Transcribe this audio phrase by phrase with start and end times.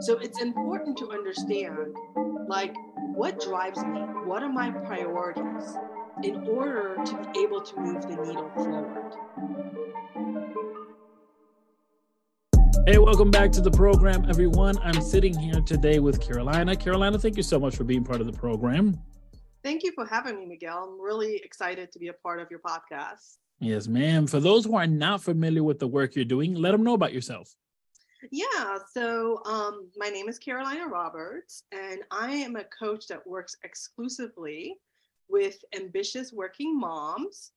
[0.00, 1.96] So it's important to understand
[2.46, 2.72] like
[3.14, 5.76] what drives me, what are my priorities
[6.22, 9.14] in order to be able to move the needle forward.
[12.86, 14.78] Hey, welcome back to the program, everyone.
[14.78, 16.76] I'm sitting here today with Carolina.
[16.76, 19.00] Carolina, thank you so much for being part of the program.
[19.64, 20.90] Thank you for having me, Miguel.
[20.92, 23.38] I'm really excited to be a part of your podcast.
[23.58, 24.28] Yes, ma'am.
[24.28, 27.12] For those who are not familiar with the work you're doing, let them know about
[27.12, 27.52] yourself.
[28.30, 33.56] Yeah, so um, my name is Carolina Roberts, and I am a coach that works
[33.62, 34.76] exclusively
[35.28, 37.52] with ambitious working moms,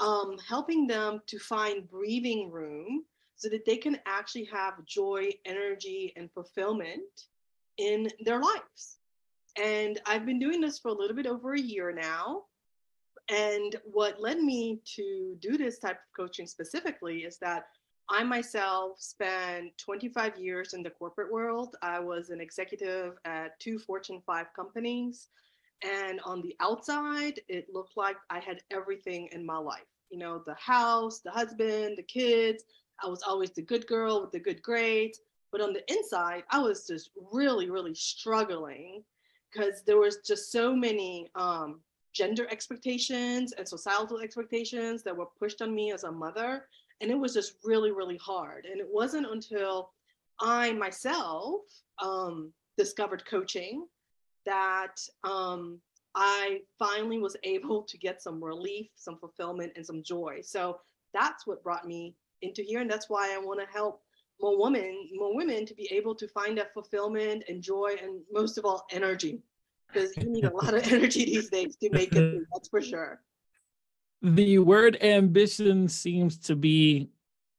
[0.00, 3.04] um, helping them to find breathing room
[3.36, 7.28] so that they can actually have joy, energy, and fulfillment
[7.78, 8.98] in their lives.
[9.62, 12.44] And I've been doing this for a little bit over a year now.
[13.28, 17.66] And what led me to do this type of coaching specifically is that
[18.10, 21.76] I myself spent 25 years in the corporate world.
[21.82, 25.28] I was an executive at two Fortune 5 companies.
[25.82, 30.42] And on the outside, it looked like I had everything in my life you know,
[30.44, 32.64] the house, the husband, the kids,
[33.02, 35.20] I was always the good girl with the good grades.
[35.52, 39.02] But on the inside, I was just really, really struggling
[39.50, 41.80] because there was just so many um,
[42.12, 46.66] gender expectations and societal expectations that were pushed on me as a mother.
[47.00, 48.66] And it was just really, really hard.
[48.66, 49.90] And it wasn't until
[50.40, 51.62] I myself
[52.02, 53.86] um, discovered coaching
[54.46, 55.80] that um,
[56.14, 60.40] I finally was able to get some relief, some fulfillment, and some joy.
[60.42, 60.80] So
[61.12, 64.02] that's what brought me into here and that's why i want to help
[64.40, 68.58] more women more women to be able to find that fulfillment and joy and most
[68.58, 69.42] of all energy
[69.92, 73.20] because you need a lot of energy these days to make it that's for sure
[74.22, 77.08] the word ambition seems to be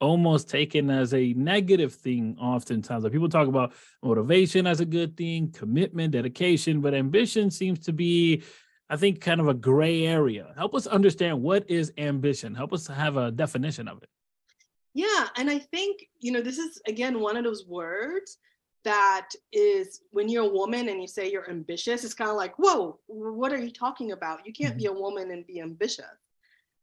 [0.00, 3.72] almost taken as a negative thing oftentimes like people talk about
[4.02, 8.42] motivation as a good thing commitment dedication but ambition seems to be
[8.88, 12.86] i think kind of a gray area help us understand what is ambition help us
[12.86, 14.08] have a definition of it
[14.94, 18.38] yeah, and I think, you know, this is again one of those words
[18.82, 22.58] that is when you're a woman and you say you're ambitious, it's kind of like,
[22.58, 24.46] whoa, what are you talking about?
[24.46, 24.78] You can't mm-hmm.
[24.78, 26.04] be a woman and be ambitious.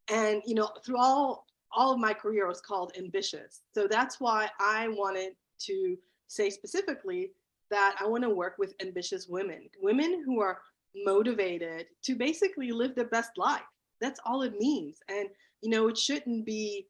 [0.10, 3.62] And you know, through all all of my career was called ambitious.
[3.74, 5.34] So that's why I wanted
[5.66, 5.98] to
[6.28, 7.32] say specifically
[7.70, 10.62] that I want to work with ambitious women, women who are
[10.96, 13.62] motivated to basically live their best life.
[14.00, 15.00] That's all it means.
[15.10, 15.28] And
[15.62, 16.88] you know, it shouldn't be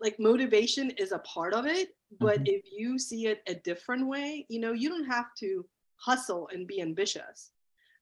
[0.00, 2.46] like motivation is a part of it but mm-hmm.
[2.46, 5.64] if you see it a different way you know you don't have to
[5.96, 7.50] hustle and be ambitious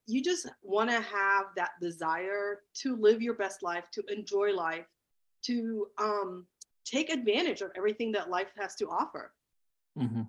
[0.09, 4.87] you just want to have that desire to live your best life to enjoy life
[5.43, 6.47] to um,
[6.85, 9.33] take advantage of everything that life has to offer
[9.99, 10.23] mm-hmm.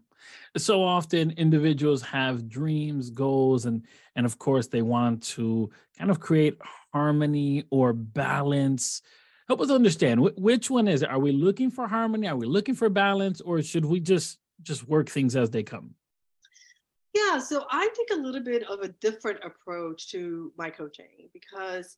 [0.58, 3.86] so often individuals have dreams goals and
[4.16, 6.58] and of course they want to kind of create
[6.94, 9.02] harmony or balance
[9.50, 11.10] help us understand which one is it?
[11.10, 12.28] Are we looking for harmony?
[12.28, 15.96] Are we looking for balance, or should we just just work things as they come?
[17.14, 21.98] Yeah, so I take a little bit of a different approach to my coaching because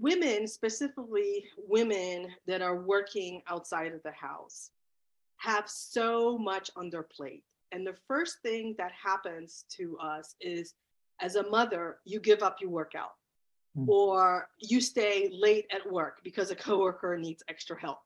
[0.00, 4.70] women, specifically women that are working outside of the house,
[5.36, 7.44] have so much on their plate.
[7.70, 10.74] And the first thing that happens to us is
[11.20, 13.12] as a mother, you give up your workout
[13.76, 13.88] mm.
[13.88, 18.00] or you stay late at work because a coworker needs extra help,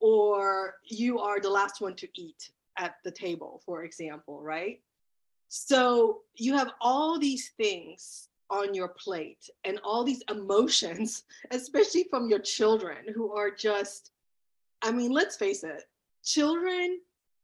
[0.00, 4.80] or you are the last one to eat at the table, for example, right?
[5.48, 12.28] So you have all these things on your plate and all these emotions, especially from
[12.28, 14.12] your children who are just,
[14.82, 15.84] I mean, let's face it,
[16.24, 17.00] children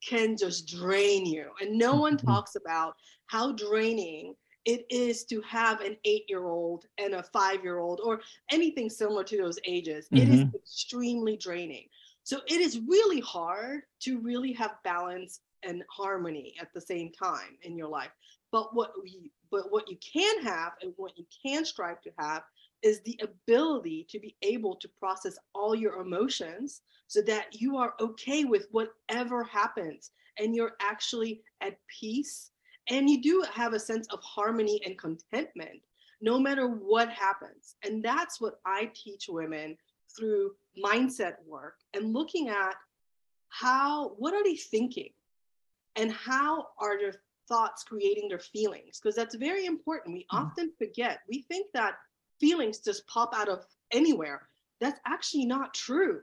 [0.06, 1.46] can just drain you.
[1.60, 2.26] And no one mm-hmm.
[2.26, 4.34] talks about how draining
[4.64, 8.88] it is to have an eight year old and a five year old or anything
[8.88, 10.06] similar to those ages.
[10.06, 10.16] Mm-hmm.
[10.16, 10.56] It is mm-hmm.
[10.56, 11.88] extremely draining.
[12.22, 17.58] So it is really hard to really have balance and harmony at the same time
[17.62, 18.10] in your life.
[18.52, 22.42] But what we but what you can have and what you can strive to have
[22.82, 27.94] is the ability to be able to process all your emotions so that you are
[28.00, 32.50] okay with whatever happens and you're actually at peace
[32.90, 35.80] and you do have a sense of harmony and contentment
[36.20, 37.76] no matter what happens.
[37.84, 39.76] And that's what I teach women
[40.16, 40.52] through
[40.82, 42.74] mindset work and looking at
[43.50, 45.10] how, what are they thinking?
[45.96, 47.14] And how are their
[47.48, 49.00] thoughts creating their feelings?
[49.00, 50.14] Because that's very important.
[50.14, 50.46] We mm-hmm.
[50.46, 51.94] often forget, we think that
[52.40, 54.48] feelings just pop out of anywhere.
[54.80, 56.22] That's actually not true.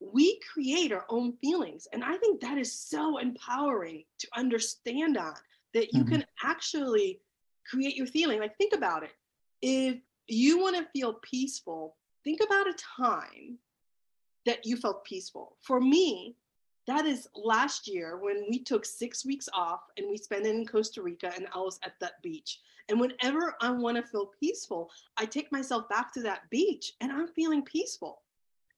[0.00, 1.86] we create our own feelings.
[1.92, 5.40] And I think that is so empowering to understand that,
[5.74, 6.08] that you Mhm.
[6.08, 7.20] can actually
[7.70, 8.40] create your feeling.
[8.40, 9.12] Like, think about it.
[9.62, 13.58] If you want to feel peaceful, think about a time
[14.44, 15.56] that you felt peaceful.
[15.60, 16.36] For me,
[16.86, 20.66] that is last year when we took six weeks off and we spent it in
[20.66, 22.60] Costa Rica and I was at that beach.
[22.88, 27.12] And whenever I want to feel peaceful, I take myself back to that beach and
[27.12, 28.22] I'm feeling peaceful.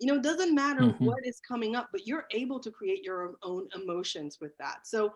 [0.01, 1.01] You know, it doesn't matter Mhm.
[1.01, 4.87] what is coming up, but you're able to create your own emotions with that.
[4.87, 5.15] So,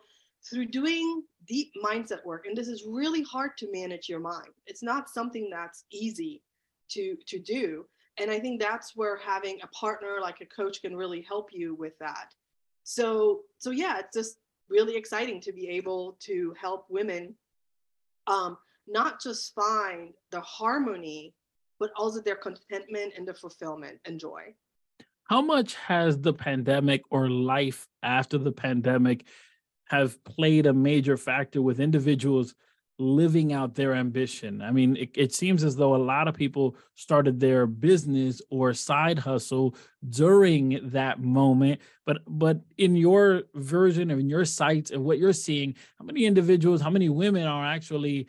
[0.49, 4.85] through doing deep mindset work, and this is really hard to manage your mind, it's
[4.85, 6.43] not something that's easy
[6.91, 7.89] to, to do.
[8.19, 11.75] And I think that's where having a partner like a coach can really help you
[11.75, 12.35] with that.
[12.89, 14.39] So, so yeah, it's just
[14.71, 17.35] really exciting to be able to help women
[18.27, 18.57] um,
[18.87, 21.35] not just find the harmony,
[21.79, 24.55] but also their contentment and the fulfillment and joy.
[25.25, 29.27] How much has the pandemic or life after the pandemic
[29.91, 32.55] have played a major factor with individuals
[32.99, 34.61] living out their ambition?
[34.61, 38.75] I mean, it, it seems as though a lot of people started their business or
[38.75, 39.75] side hustle
[40.09, 41.81] during that moment.
[42.05, 46.25] But but in your version of in your sites and what you're seeing, how many
[46.27, 48.29] individuals, how many women are actually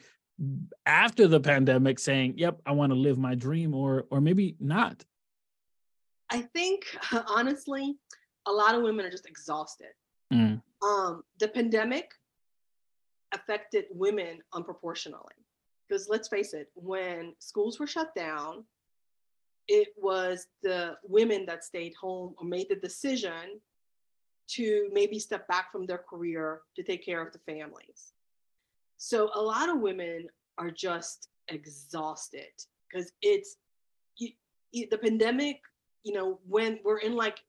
[0.86, 5.04] after the pandemic saying, "Yep, I want to live my dream," or or maybe not?
[6.30, 6.86] I think
[7.28, 7.98] honestly,
[8.46, 9.94] a lot of women are just exhausted.
[10.32, 12.12] Mm, Um, the pandemic
[13.34, 15.38] affected women unproportionally.
[15.88, 18.64] Because let's face it, when schools were shut down,
[19.68, 23.60] it was the women that stayed home or made the decision
[24.48, 28.14] to maybe step back from their career to take care of the families.
[28.98, 30.28] So a lot of women
[30.58, 32.50] are just exhausted
[32.92, 33.58] because it's
[34.18, 34.30] you,
[34.72, 35.62] you, the pandemic,
[36.04, 37.40] you know, when we're in like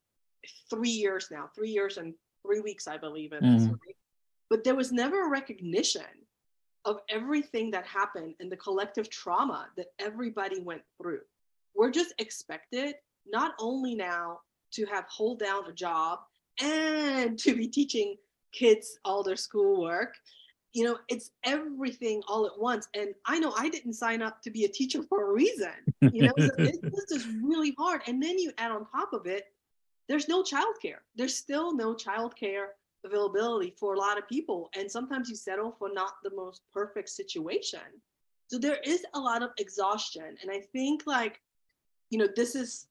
[0.69, 3.71] three years now, three years and three weeks, I believe it is, Mhm.
[3.71, 3.97] right?
[4.51, 6.03] But there was never a recognition
[6.85, 11.21] of everything that happened and the collective trauma that everybody went through.
[11.75, 14.41] We're just expected not only now
[14.73, 16.21] to have hold down a job
[16.61, 18.17] and to be teaching
[18.53, 20.15] kids all their schoolwork.
[20.73, 22.89] You know, it's everything all at once.
[22.95, 25.73] And I know I didn't sign up to be a teacher for a reason.
[26.01, 28.03] You know, so it's just really hard.
[28.07, 29.47] And then you add on top of it,
[30.09, 31.01] there's no childcare.
[31.17, 32.67] There's still no childcare
[33.05, 34.71] availability for a lot of people.
[34.77, 37.81] And sometimes you settle for not the most perfect situation.
[38.49, 40.37] So there is a lot of exhaustion.
[40.43, 41.41] And I think, like,
[42.11, 42.87] you know, this is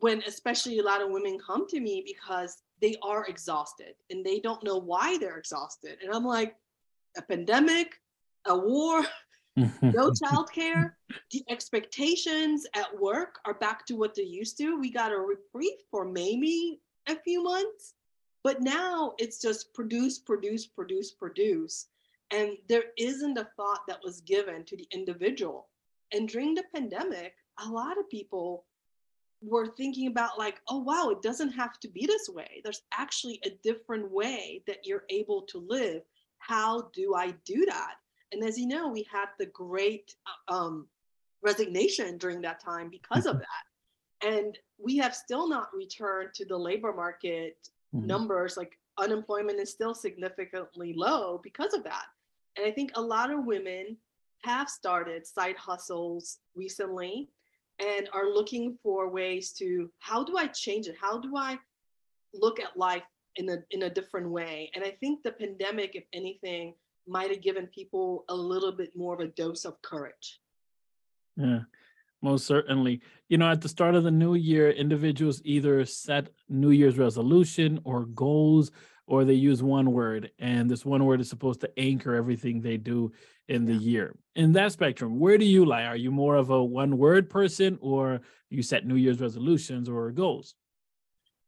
[0.00, 4.38] when especially a lot of women come to me because they are exhausted and they
[4.38, 5.98] don't know why they're exhausted.
[6.02, 6.54] And I'm like,
[7.16, 7.94] a pandemic,
[8.46, 9.04] a war,
[9.56, 10.92] no childcare.
[11.32, 14.78] The expectations at work are back to what they used to.
[14.78, 17.94] We got a reprieve for maybe a few months,
[18.42, 21.86] but now it's just produce, produce, produce, produce.
[22.30, 25.68] And there isn't a thought that was given to the individual.
[26.12, 28.64] And during the pandemic, a lot of people
[29.40, 32.60] were thinking about, like, oh, wow, it doesn't have to be this way.
[32.64, 36.02] There's actually a different way that you're able to live.
[36.38, 37.94] How do I do that?
[38.32, 40.14] And as you know, we had the great
[40.48, 40.86] uh, um,
[41.42, 44.26] resignation during that time because of that.
[44.26, 48.04] And we have still not returned to the labor market Mhm.
[48.04, 48.56] numbers.
[48.56, 52.06] Like unemployment is still significantly low because of that.
[52.56, 53.96] And I think a lot of women
[54.42, 57.30] have started side hustles recently
[57.78, 60.96] and are looking for ways to how do I change it?
[61.00, 61.58] How do I
[62.34, 63.04] look at life
[63.36, 64.70] in a in a different way?
[64.74, 66.74] And I think the pandemic, if anything,
[67.06, 70.40] might have given people a little bit more of a dose of courage.
[71.36, 71.62] Yeah,
[72.22, 73.00] most certainly.
[73.28, 77.80] You know, at the start of the new year, individuals either set New Year's resolution
[77.84, 78.70] or goals,
[79.06, 82.76] or they use one word, and this one word is supposed to anchor everything they
[82.76, 83.10] do
[83.48, 84.14] in the year.
[84.36, 85.84] In that spectrum, where do you lie?
[85.84, 88.20] Are you more of a one word person, or
[88.50, 90.54] you set New Year's resolutions or goals?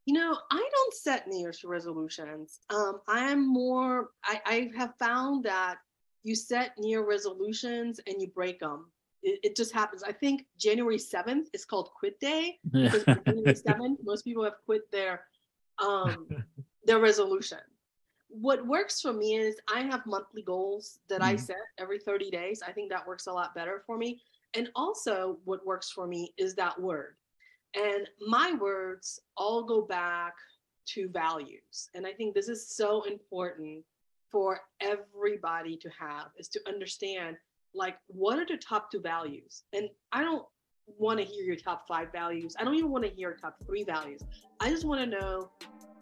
[0.06, 2.60] You know, I don't set New Year's resolutions.
[2.70, 5.76] Um, I am more, I, I have found that
[6.22, 8.90] you set New Year resolutions and you break them.
[9.22, 10.02] It, it just happens.
[10.02, 14.90] I think January 7th is called quit day because January 7th, most people have quit
[14.90, 15.26] their
[15.84, 16.28] um,
[16.84, 17.58] their resolution.
[18.28, 21.40] What works for me is I have monthly goals that I Mhm.
[21.40, 22.62] set every 30 days.
[22.66, 24.22] I think that works a lot better for me.
[24.54, 27.16] And also, what works for me is that word.
[27.74, 30.34] And my words all go back
[30.86, 31.88] to values.
[31.94, 33.84] And I think this is so important
[34.30, 37.36] for everybody to have is to understand
[37.74, 39.64] like what are the top two values?
[39.72, 40.44] And I don't
[40.98, 42.56] want to hear your top five values.
[42.58, 44.20] I don't even want to hear top three values.
[44.58, 45.50] I just want to know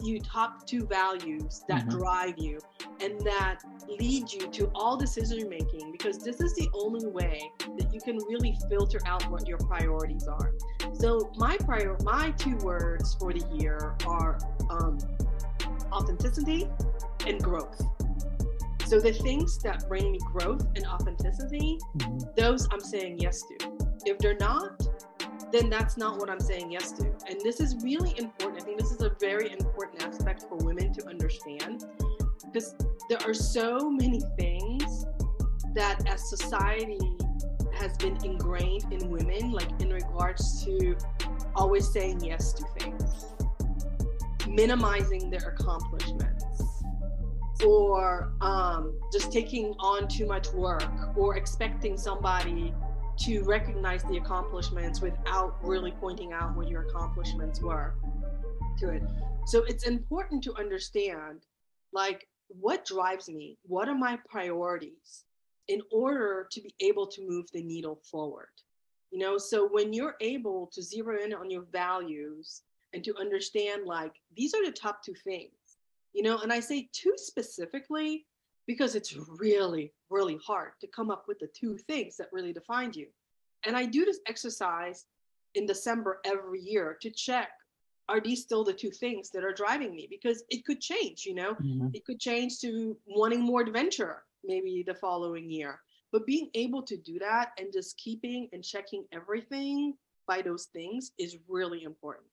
[0.01, 1.91] you top two values that Mhm.
[1.91, 2.59] drive you
[3.01, 7.93] and that lead you to all decision making because this is the only way that
[7.93, 10.53] you can really filter out what your priorities are.
[10.93, 14.97] So my prior my two words for the year are um,
[15.91, 16.69] authenticity
[17.27, 17.81] and growth.
[18.89, 22.35] So the things that bring me growth and authenticity, Mhm.
[22.35, 23.55] those I'm saying yes to.
[24.03, 24.81] If they're not,
[25.51, 27.05] then that's not what I'm saying yes to.
[27.27, 28.63] And this is really important.
[28.63, 31.85] I think this is a very important aspect for women to understand
[32.45, 32.73] because
[33.09, 35.05] there are so many things
[35.75, 37.15] that as society
[37.73, 40.97] has been ingrained in women, like in regards to
[41.55, 43.27] always saying yes to things,
[44.47, 46.63] minimizing their accomplishments,
[47.65, 50.83] or um, just taking on too much work,
[51.17, 52.73] or expecting somebody
[53.19, 57.95] to recognize the accomplishments without really pointing out what your accomplishments were
[58.79, 59.03] to it.
[59.45, 61.45] So it's important to understand
[61.91, 65.25] like what drives me, what are my priorities
[65.67, 68.49] in order to be able to move the needle forward.
[69.11, 72.61] You know, so when you're able to zero in on your values
[72.93, 75.51] and to understand like these are the top two things,
[76.13, 78.25] you know, and I say two specifically
[78.67, 82.91] because it's really, really hard to come up with the two things that really define
[82.93, 83.07] you.
[83.65, 85.05] And I do this exercise
[85.55, 87.49] in December every year to check
[88.07, 90.07] are these still the two things that are driving me?
[90.09, 91.93] Because it could change, you know, Mhm.
[91.93, 95.83] it could change to wanting more adventure maybe the following year.
[96.11, 101.11] But being able to do that and just keeping and checking everything by those things
[101.19, 102.25] is really important.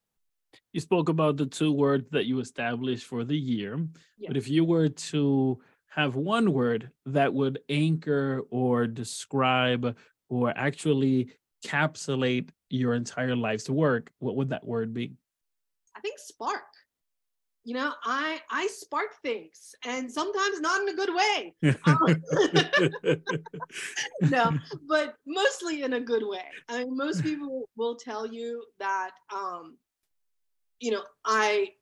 [0.72, 3.78] You spoke about the two words that you established for the year.
[4.18, 4.28] Yeah.
[4.28, 9.96] But if you were to have one word that would anchor or describe
[10.28, 11.32] or actually
[11.64, 15.14] capsulate your entire life's work, what would that word be?
[15.96, 16.62] I think spark.
[17.64, 21.54] You know, I I spark things and sometimes not in a good way.
[21.84, 22.22] Um,
[24.30, 24.56] no,
[24.88, 26.44] but mostly in a good way.
[26.68, 29.76] I mean, most people will tell you that um,
[30.80, 31.72] you know, I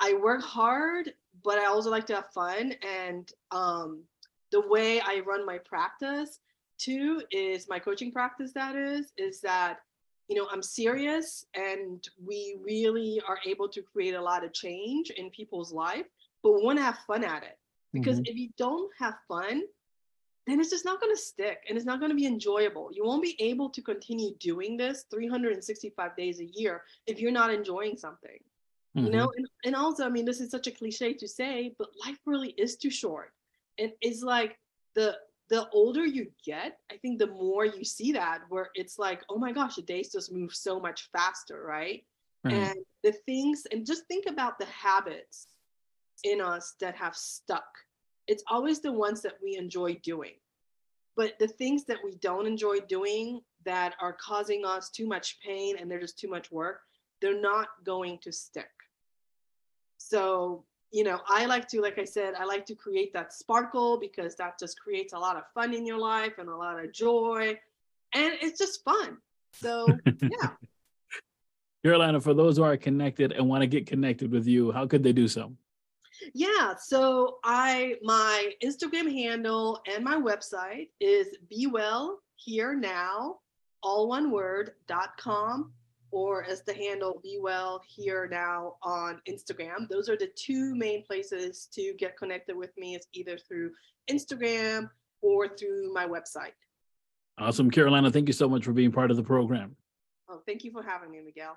[0.00, 1.12] I work hard,
[1.44, 2.72] but I also like to have fun.
[2.82, 4.04] And um,
[4.52, 6.40] the way I run my practice
[6.78, 8.52] too is my coaching practice.
[8.54, 9.80] That is, is that
[10.28, 15.10] you know I'm serious, and we really are able to create a lot of change
[15.10, 16.06] in people's life,
[16.42, 17.58] but we want to have fun at it.
[17.92, 18.26] Because Mhm.
[18.26, 19.62] if you don't have fun,
[20.48, 22.90] then it's just not going to stick and it's not going to be enjoyable.
[22.92, 27.52] You won't be able to continue doing this 365 days a year if you're not
[27.52, 28.38] enjoying something.
[28.94, 29.36] You know, mm-hmm.
[29.36, 32.48] and, and also, I mean, this is such a cliche to say, but life really
[32.50, 33.32] is too short.
[33.78, 34.58] And it's like
[34.96, 35.16] the
[35.48, 39.38] the older you get, I think the more you see that where it's like, oh
[39.38, 42.04] my gosh, the days just move so much faster, right?
[42.44, 42.54] Right.
[42.54, 45.46] And the things, and just think about the habits
[46.22, 47.64] in us that have stuck.
[48.28, 50.34] It's always the ones that we enjoy doing.
[51.16, 55.76] But the things that we don't enjoy doing that are causing us too much pain
[55.78, 56.82] and they're just too much work,
[57.20, 58.70] they're not going to stick.
[59.96, 63.98] So, you know, I like to, like I said, I like to create that sparkle
[63.98, 66.92] because that just creates a lot of fun in your life and a lot of
[66.92, 67.58] joy.
[68.14, 69.18] And it's just fun.
[69.52, 69.88] So,
[70.22, 70.50] yeah.
[71.84, 75.02] Carolina, for those who are connected and want to get connected with you, how could
[75.02, 75.52] they do so?
[76.34, 83.38] Yeah, so I my Instagram handle and my website is be well here now,
[83.82, 85.72] all one word dot com,
[86.10, 89.88] or as the handle be well here now on Instagram.
[89.88, 92.94] Those are the two main places to get connected with me.
[92.94, 93.72] It's either through
[94.10, 96.52] Instagram or through my website.
[97.38, 97.70] Awesome.
[97.70, 99.76] Carolina, thank you so much for being part of the program.
[100.28, 101.56] Oh, thank you for having me, Miguel.